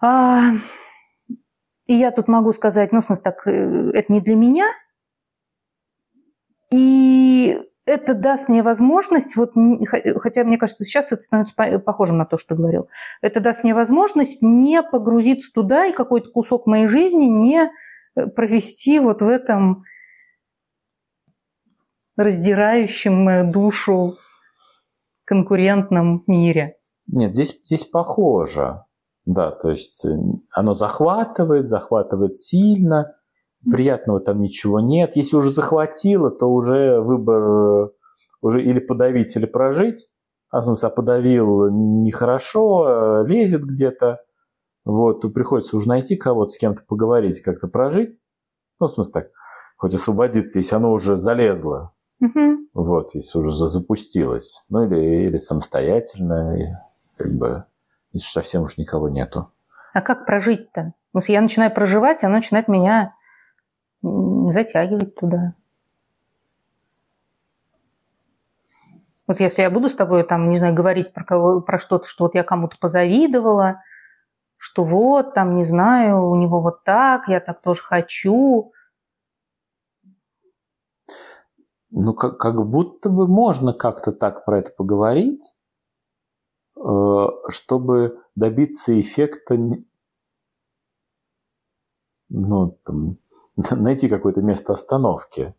[0.00, 0.52] А,
[1.86, 4.66] и я тут могу сказать, ну, в смысле, так, э, это не для меня.
[6.70, 9.52] И это даст мне возможность, вот,
[10.18, 12.88] хотя мне кажется, сейчас это становится похожим на то, что говорил,
[13.22, 17.70] это даст мне возможность не погрузиться туда и какой-то кусок моей жизни не
[18.16, 19.84] э, провести вот в этом
[22.16, 24.16] раздирающем мою душу
[25.24, 26.76] конкурентном мире.
[27.06, 28.82] Нет, здесь, здесь похоже.
[29.24, 30.08] Да, то есть э,
[30.52, 33.16] оно захватывает, захватывает сильно,
[33.68, 35.16] приятного там ничего нет.
[35.16, 37.88] Если уже захватило, то уже выбор э,
[38.40, 40.08] уже или подавить, или прожить.
[40.52, 44.20] А, в смысле, а подавил нехорошо, э, лезет где-то.
[44.84, 48.20] Вот, то приходится уже найти кого-то, с кем-то поговорить, как-то прожить.
[48.78, 49.30] Ну, в смысле так,
[49.76, 51.95] хоть освободиться, если оно уже залезло.
[52.20, 52.68] Угу.
[52.74, 54.64] Вот, если уже запустилось.
[54.68, 56.66] Ну, или, или самостоятельно, и,
[57.16, 57.64] как бы
[58.12, 59.50] если совсем уж никого нету.
[59.92, 60.92] А как прожить-то?
[61.14, 63.14] Если я начинаю проживать, оно начинает меня
[64.02, 65.54] затягивать туда.
[69.26, 72.24] Вот если я буду с тобой там, не знаю, говорить про, кого, про что-то, что
[72.24, 73.82] вот я кому-то позавидовала,
[74.56, 78.72] что вот там, не знаю, у него вот так, я так тоже хочу.
[81.90, 85.52] Ну, как, как будто бы можно как-то так про это поговорить,
[86.76, 89.56] Э, чтобы добиться эффекта,
[92.28, 93.16] ну, там,
[93.70, 95.54] найти какое-то место остановки.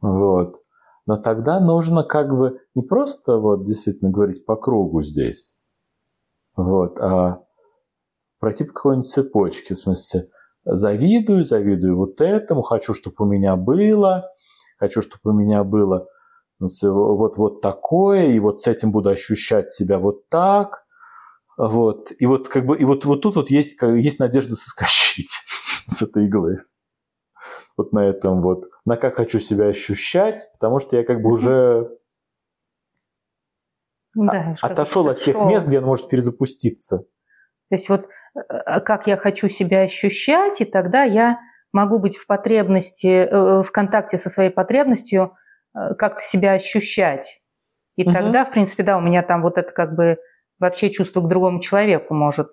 [0.00, 0.62] Вот.
[1.06, 5.56] Но тогда нужно как бы не просто вот действительно говорить по кругу здесь,
[6.56, 7.44] вот, а
[8.38, 10.30] пройти по какой-нибудь цепочке, в смысле,
[10.64, 14.30] завидую, завидую вот этому, хочу, чтобы у меня было,
[14.78, 16.06] хочу, чтобы у меня было
[16.58, 20.84] вот, вот такое, и вот с этим буду ощущать себя вот так.
[21.56, 22.12] Вот.
[22.18, 25.30] И вот как бы и вот, вот тут вот есть, есть надежда соскочить
[25.88, 26.62] с этой иглы.
[27.76, 28.64] Вот на этом вот.
[28.84, 31.90] На как хочу себя ощущать, потому что я как бы уже
[34.14, 36.98] Да, а- отошел от тех мест, где он может перезапуститься.
[37.68, 41.38] То есть вот э, как я хочу себя ощущать, и тогда я
[41.76, 45.36] могу быть в потребности, э, в контакте со своей потребностью,
[45.74, 47.42] э, как-то себя ощущать.
[47.96, 48.14] И Мгм.
[48.14, 50.16] тогда, в принципе, да, у меня там вот это как бы
[50.58, 52.48] вообще чувство к другому человеку может,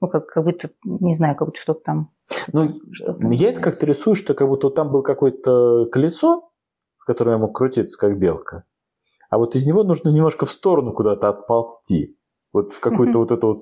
[0.00, 2.10] ну, как, как будто, не знаю, как будто что-то там.
[2.52, 6.52] Ну, Что я это как-то рисую, что как будто там было какое-то колесо,
[6.98, 8.62] в котором я мог крутиться, как белка.
[9.30, 12.16] А вот из него нужно немножко в сторону куда-то отползти.
[12.52, 13.20] Вот в какой-то Мгм.
[13.20, 13.58] вот это вот...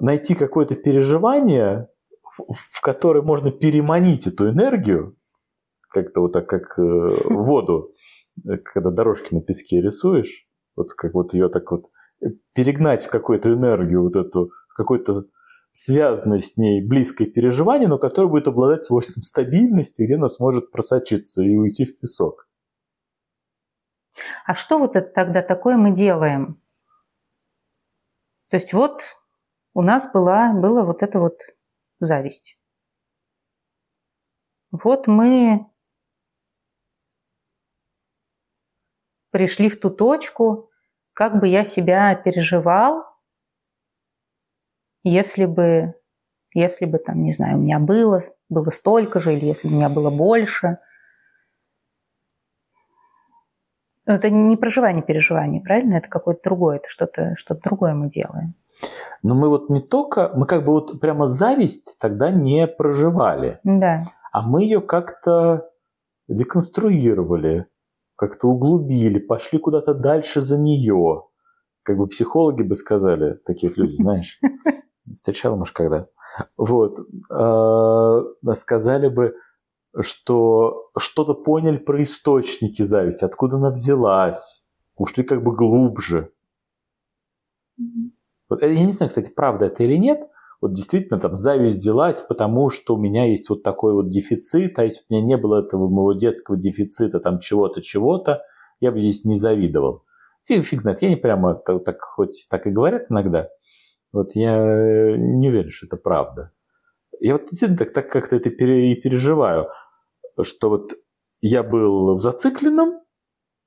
[0.00, 1.88] Найти какое-то переживание,
[2.36, 5.16] в, которое можно переманить эту энергию,
[5.88, 6.82] как-то вот так, как э,
[7.24, 7.92] воду,
[8.44, 11.90] э, когда дорожки на песке рисуешь, вот как вот ее так вот
[12.54, 15.26] перегнать в какую-то энергию, вот эту, в какой-то
[15.72, 21.42] связанное с ней близкое переживание, но которое будет обладать свойством стабильности, где оно сможет просочиться
[21.42, 22.48] и уйти в песок.
[24.46, 26.60] А что вот это тогда такое мы делаем?
[28.50, 29.02] То есть вот
[29.74, 31.38] у нас была, была вот эта вот
[32.04, 32.58] зависть.
[34.70, 35.66] Вот мы
[39.30, 40.70] пришли в ту точку,
[41.12, 43.04] как бы я себя переживал,
[45.04, 45.94] если бы,
[46.54, 49.88] если бы там, не знаю, у меня было, было столько же, или если у меня
[49.88, 50.78] было больше.
[54.06, 55.94] Это не проживание переживаний, правильно?
[55.94, 58.54] Это какое-то другое, это что-то что другое мы делаем.
[59.22, 64.04] Но мы вот не только, мы как бы вот прямо зависть тогда не проживали, Да.
[64.32, 65.70] а мы ее как-то
[66.28, 67.66] деконструировали,
[68.16, 71.24] как-то углубили, пошли куда-то дальше за нее.
[71.82, 74.40] Как бы психологи бы сказали, такие вот люди, знаешь,
[75.14, 76.06] встречал, может, когда.
[76.56, 76.98] Вот.
[77.30, 79.36] э, Сказали бы,
[80.00, 84.66] что что-то поняли про источники зависти, откуда она взялась,
[84.96, 86.30] ушли как бы глубже.
[88.54, 90.20] Вот, я не знаю, кстати, правда это или нет.
[90.60, 94.84] Вот действительно там зависть взялась, потому что у меня есть вот такой вот дефицит, а
[94.84, 98.42] если бы у меня не было этого моего детского дефицита, там чего-то, чего-то,
[98.80, 100.04] я бы здесь не завидовал.
[100.46, 103.48] И фиг знает, я не прямо так, так- хоть так и говорят иногда,
[104.12, 106.52] вот я э, не уверен, что это правда.
[107.20, 109.68] Я вот действительно так, так как-то это пере- и переживаю,
[110.42, 110.92] что вот
[111.40, 113.00] я был в зацикленном,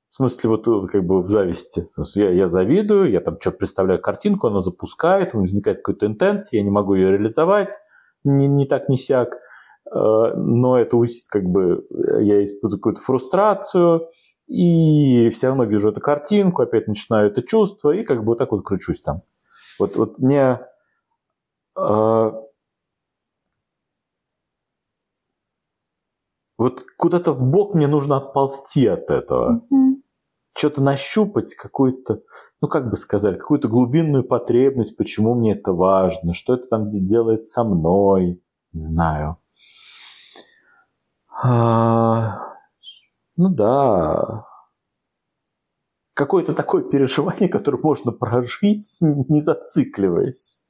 [0.10, 1.88] в смысле, вот э, как бы в зависти.
[2.16, 6.72] Я, я завидую, я там что-то представляю картинку, она запускает, возникает какая-то интенция, я не
[6.72, 7.74] могу ее реализовать,
[8.24, 9.36] ни, ни так, ни сяк.
[9.94, 10.98] Э, Но это
[11.30, 14.08] как бы э, я испытываю какую-то фрустрацию,
[14.48, 18.52] и все равно вижу эту картинку, опять начинаю это чувство, и как бы вот так
[18.52, 19.22] вот кручусь там.
[19.80, 20.60] Вот, вот мне
[26.58, 29.87] вот куда-то в бок мне нужно отползти от этого Мгм.
[30.58, 32.24] Что-то нащупать, какую-то,
[32.62, 37.46] ну как бы сказать, какую-то глубинную потребность, почему мне это важно, что это там делает
[37.48, 38.42] со мной,
[38.74, 39.38] не знаю.
[41.30, 42.40] А,
[43.36, 44.46] ну да,
[46.16, 50.64] какое-то такое переживание, которое можно прожить, не зацикливаясь.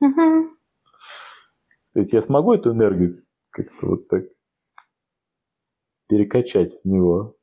[0.00, 0.50] Мгм.
[1.94, 4.24] То есть я смогу эту энергию как-то вот так
[6.06, 7.36] перекачать в него.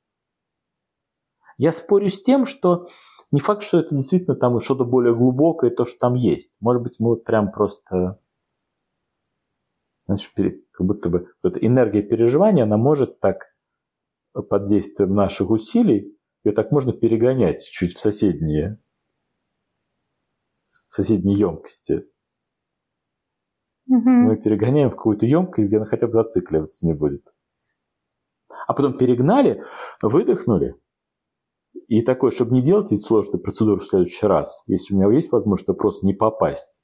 [1.57, 2.87] Я спорю с тем, что
[3.31, 6.51] не факт, что это действительно там что-то более глубокое, то, что там есть.
[6.59, 8.19] Может быть, мы вот прям просто...
[10.05, 10.31] Знаешь,
[10.71, 13.53] как будто бы вот эта энергия переживания, она может так
[14.31, 18.79] под действием наших усилий, ее так можно перегонять чуть в соседние,
[20.63, 22.07] в соседние емкости.
[23.87, 24.23] Мгм.
[24.25, 27.25] Мы перегоняем в какую-то емкость, где она хотя бы зацикливаться не будет.
[28.67, 29.63] А потом перегнали,
[30.01, 30.75] выдохнули.
[31.88, 35.32] И такое, чтобы не делать эти сложные процедуры в следующий раз, если у меня есть
[35.32, 36.82] возможность, то просто не попасть.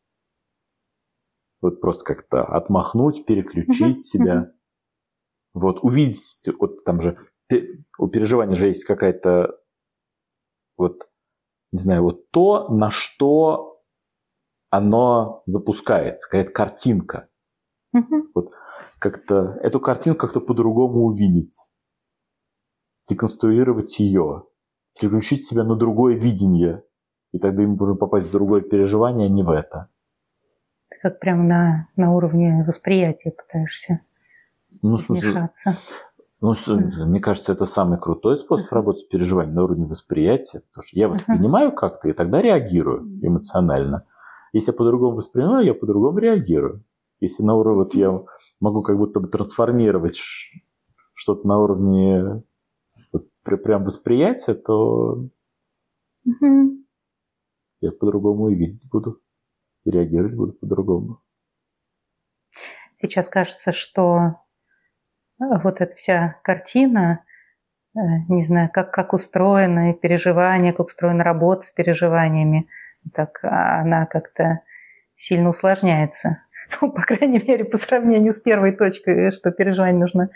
[1.62, 4.52] Вот просто как-то отмахнуть, переключить себя.
[5.54, 7.18] Вот увидеть, вот там же
[7.98, 9.60] у переживания же есть какая-то
[10.78, 11.08] вот,
[11.72, 13.82] не знаю, вот то, на что
[14.70, 17.30] оно запускается, какая-то картинка
[17.91, 18.32] Мгм.
[18.98, 21.60] как-то эту картинку как-то по-другому увидеть,
[23.08, 24.48] деконструировать ее,
[25.00, 26.84] переключить себя на другое видение,
[27.32, 29.89] и тогда им можно попасть в другое переживание, а не в это.
[30.89, 34.02] Ты как прям на, на уровне восприятия пытаешься
[34.82, 35.78] Ну, вмешаться.
[36.41, 36.56] ну,
[37.06, 41.08] мне кажется, это самый крутой способ работать с переживанием на уровне восприятия, потому что я
[41.08, 44.06] воспринимаю как-то, и тогда реагирую эмоционально.
[44.52, 46.84] Если я по-другому воспринимаю, я по-другому реагирую.
[47.20, 48.22] Если на уровне, вот я
[48.60, 50.20] могу как будто бы трансформировать
[51.16, 52.44] что-то на уровне
[53.44, 55.28] прям восприятия, то
[56.26, 56.86] Мгм.
[57.82, 59.22] я по-другому и видеть буду,
[59.86, 61.20] и реагировать буду по-другому.
[63.02, 64.36] Сейчас кажется, что
[65.39, 67.26] э, вот эта вся картина,
[67.96, 72.70] э, не знаю, как, как устроены переживания, как устроена работа с переживаниями,
[73.14, 74.62] так она как-то
[75.16, 76.39] сильно усложняется.
[76.82, 80.30] Ну, по крайней мере, по сравнению с первой точкой, что переживание нужно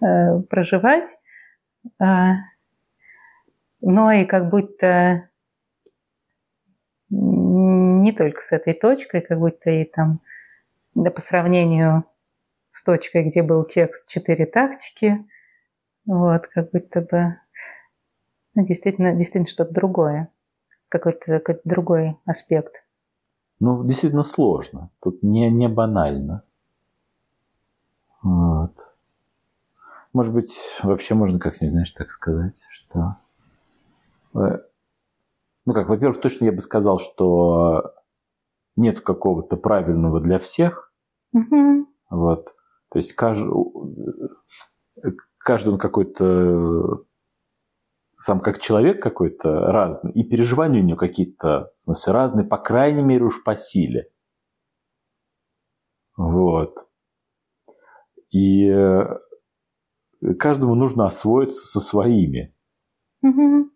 [0.00, 1.18] э, проживать.
[1.98, 2.34] А,
[3.80, 5.28] но и как будто
[7.08, 10.20] не только с этой точкой, как будто и там
[10.94, 12.04] да, по сравнению
[12.72, 15.24] с точкой, где был текст «Четыре тактики»,
[16.04, 17.36] вот, как будто бы
[18.56, 20.28] ну, действительно, действительно что-то другое,
[20.88, 22.82] какой-то какой другой аспект.
[23.60, 24.90] Ну, действительно сложно.
[25.00, 26.42] Тут не, не банально.
[28.22, 28.72] Вот.
[30.16, 33.16] Может быть, вообще можно как-нибудь, знаешь, так сказать, что...
[34.34, 34.60] Э,
[35.66, 37.92] ну как, во-первых, точно я бы сказал, что
[38.76, 40.90] нет какого-то правильного для всех.
[41.34, 41.86] Угу.
[42.08, 42.46] Вот.
[42.88, 43.52] То есть каждый,
[45.36, 47.04] каждый он какой-то
[48.18, 53.02] сам как человек какой-то разный, и переживания у него какие-то, в смысле, разные, по крайней
[53.02, 54.08] мере, уж по силе.
[56.16, 56.88] Вот.
[58.30, 59.18] И э,
[60.34, 62.54] каждому нужно освоиться со своими.
[63.22, 63.70] Угу.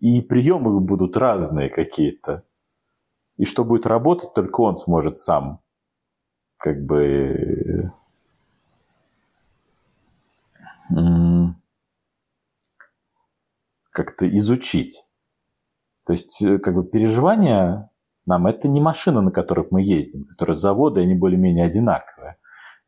[0.00, 2.44] И приемы будут разные какие-то.
[3.36, 5.60] И что будет работать, только он сможет сам
[6.56, 7.92] как бы
[13.90, 15.04] как-то изучить.
[16.04, 17.90] То есть, э, как бы переживания
[18.26, 22.36] нам это не машина, на которых мы ездим, которые заводы, они более-менее одинаковые.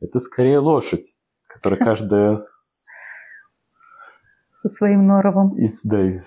[0.01, 1.16] Это скорее лошадь,
[1.47, 2.41] которая каждая
[4.65, 5.57] со своим норовом.
[5.59, 6.19] И, да, и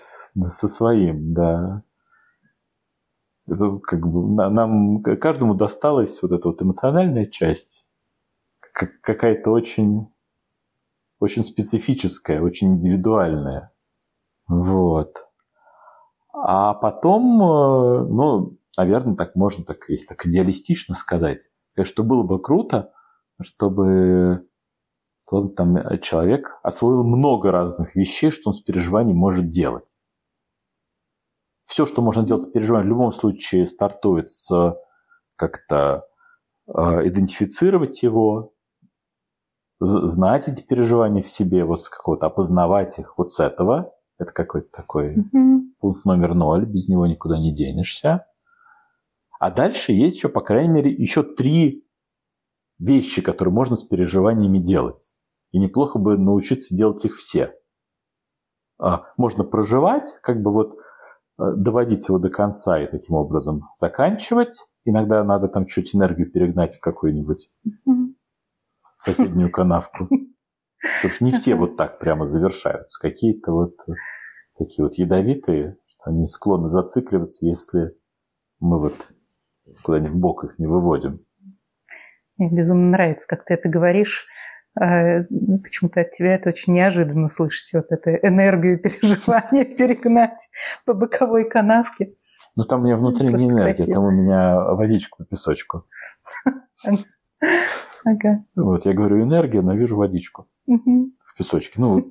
[0.50, 1.84] со своим, да.
[3.48, 7.86] Это как бы нам каждому досталась вот эта вот эмоциональная часть,
[8.74, 10.10] какая-то очень,
[11.20, 13.72] очень специфическая, очень индивидуальная.
[14.48, 15.16] Вот.
[16.34, 21.50] А потом, э, ну, наверное, так можно, так, если так идеалистично сказать,
[21.84, 22.92] что было бы круто,
[23.42, 24.47] чтобы
[25.30, 29.98] тот там человек освоил много разных вещей, что он с переживанием может делать.
[31.66, 34.78] Все, что можно делать с переживанием, в любом случае стартует с
[35.36, 36.08] как-то
[36.68, 38.54] э, идентифицировать его,
[39.80, 44.70] знать эти переживания в себе, вот с какого-то опознавать их вот с этого– это какой-то
[44.72, 45.62] такой Угу.
[45.80, 48.26] пункт номер ноль, без него никуда не денешься.
[49.40, 51.86] А дальше есть еще, по крайней мере, еще три
[52.80, 55.12] вещи, которые можно с переживаниями делать.
[55.58, 57.52] И неплохо бы научиться делать их все.
[58.80, 60.78] А, можно проживать, как бы вот
[61.40, 64.56] э, доводить его до конца и таким образом заканчивать.
[64.86, 67.50] Иногда надо там чуть энергию перегнать в какую-нибудь
[69.00, 70.08] соседнюю канавку.
[70.08, 73.00] Потому что не все вот так прямо завершаются.
[73.02, 73.78] Какие-то вот
[74.60, 77.98] такие вот ядовитые, они склонны зацикливаться, если
[78.60, 78.94] мы вот
[79.82, 81.26] куда-нибудь в бок их не выводим.
[82.38, 84.28] Мне безумно нравится, как ты это говоришь.
[84.80, 90.40] А, ну, Почему-то от тебя это очень неожиданно слышать, вот эту энергию переживания перегнать
[90.86, 92.14] по боковой канавке.
[92.56, 93.94] Но там у меня внутренняя Просто энергия, красиво.
[93.96, 95.86] там у меня водичка по песочку.
[98.06, 98.46] Ага.
[98.56, 101.14] Вот, я говорю энергия, но вижу водичку Мгм.
[101.24, 101.74] в песочке.
[101.78, 102.10] Ну,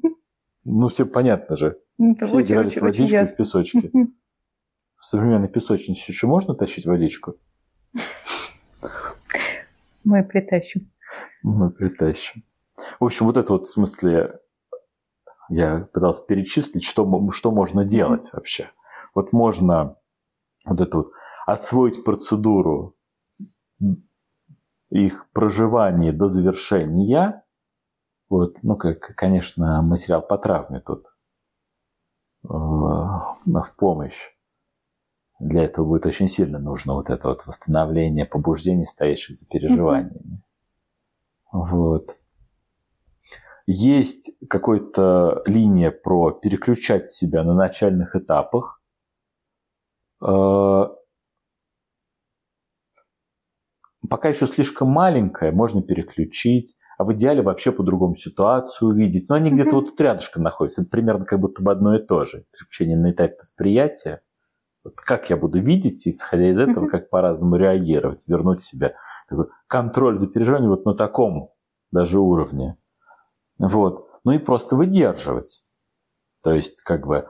[0.64, 1.78] ну все понятно же.
[1.98, 3.36] Ну, Это Все очень, играли с очень, очень водичкой в ясно.
[3.36, 3.90] песочке.
[3.92, 4.14] Мгм.
[4.98, 7.36] В современной песочнице еще можно тащить водичку?
[10.04, 10.90] Мы притащим.
[11.42, 12.44] Мы притащим.
[12.98, 14.40] В общем, вот это вот в смысле
[15.48, 18.70] я пытался перечислить, что, что можно делать вообще.
[19.14, 19.96] Вот можно
[20.64, 21.12] вот это вот
[21.46, 22.96] освоить процедуру
[24.90, 27.44] их проживания до завершения.
[28.28, 31.06] Вот, ну, как, конечно, материал по травме тут
[32.44, 34.18] э, в помощь.
[35.38, 40.42] Для этого будет очень сильно нужно вот это вот восстановление побуждений, стоящих за переживаниями.
[41.52, 42.15] Вот.
[43.66, 48.80] Есть какая-то линия про переключать себя на начальных этапах.
[50.24, 50.84] Э,
[54.08, 59.28] Пока еще слишком маленькая, можно переключить, а в идеале вообще по-другому ситуацию увидеть.
[59.28, 60.82] Но они где-то вот тут рядышком находятся.
[60.82, 62.44] Это примерно как будто бы одно и то же.
[62.52, 64.22] Переключение на этапе восприятия.
[64.84, 68.94] Вот как я буду видеть, исходя из этого, как по-разному реагировать, вернуть себя.
[69.28, 71.50] Такой контроль за переживанием вот на таком
[71.90, 72.76] даже уровне.
[73.58, 74.10] Вот.
[74.24, 75.62] Ну и просто выдерживать.
[76.42, 77.28] То есть, как бы,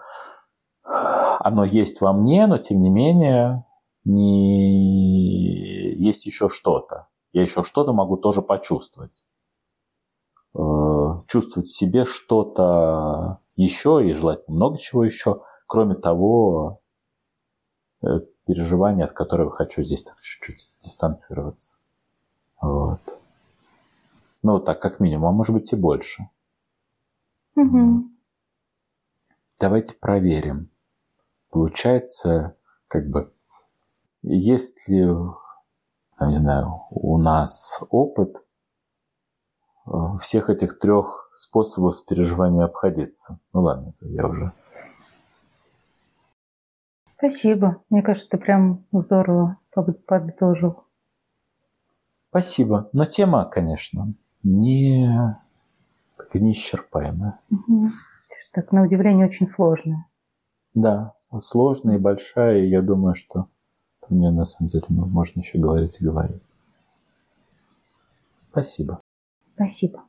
[0.82, 3.64] оно есть во мне, но тем не менее,
[4.04, 7.08] не есть еще что-то.
[7.32, 9.26] Я еще что-то могу тоже почувствовать.
[10.54, 16.80] Э, чувствовать в себе что-то еще и желать много чего еще, кроме того
[18.02, 21.76] э, переживания, от которого хочу здесь чуть-чуть дистанцироваться.
[22.60, 23.00] Вот.
[24.46, 26.30] Ну, так как минимум, а может быть и больше.
[27.56, 28.04] Угу.
[29.58, 30.70] Давайте проверим.
[31.50, 33.34] Получается, как бы,
[34.22, 38.36] есть ли, не знаю, у нас опыт
[39.84, 39.90] э,
[40.20, 43.40] всех этих трех способов с переживанием обходиться.
[43.52, 44.52] Ну ладно, я уже.
[47.16, 47.82] Спасибо.
[47.90, 49.58] Мне кажется, ты прям здорово
[50.06, 50.84] подытожил.
[52.28, 52.88] Спасибо.
[52.92, 54.14] Но тема, конечно,
[54.46, 55.36] не
[56.40, 57.38] неисчерпаемая.
[57.50, 57.90] Угу.
[58.52, 60.06] Так, на удивление, очень сложная.
[60.74, 63.48] Да, сложная и большая, и я думаю, что
[64.00, 66.42] про нее на самом деле можно еще говорить и говорить.
[68.50, 69.00] Спасибо.
[69.54, 70.04] Спасибо.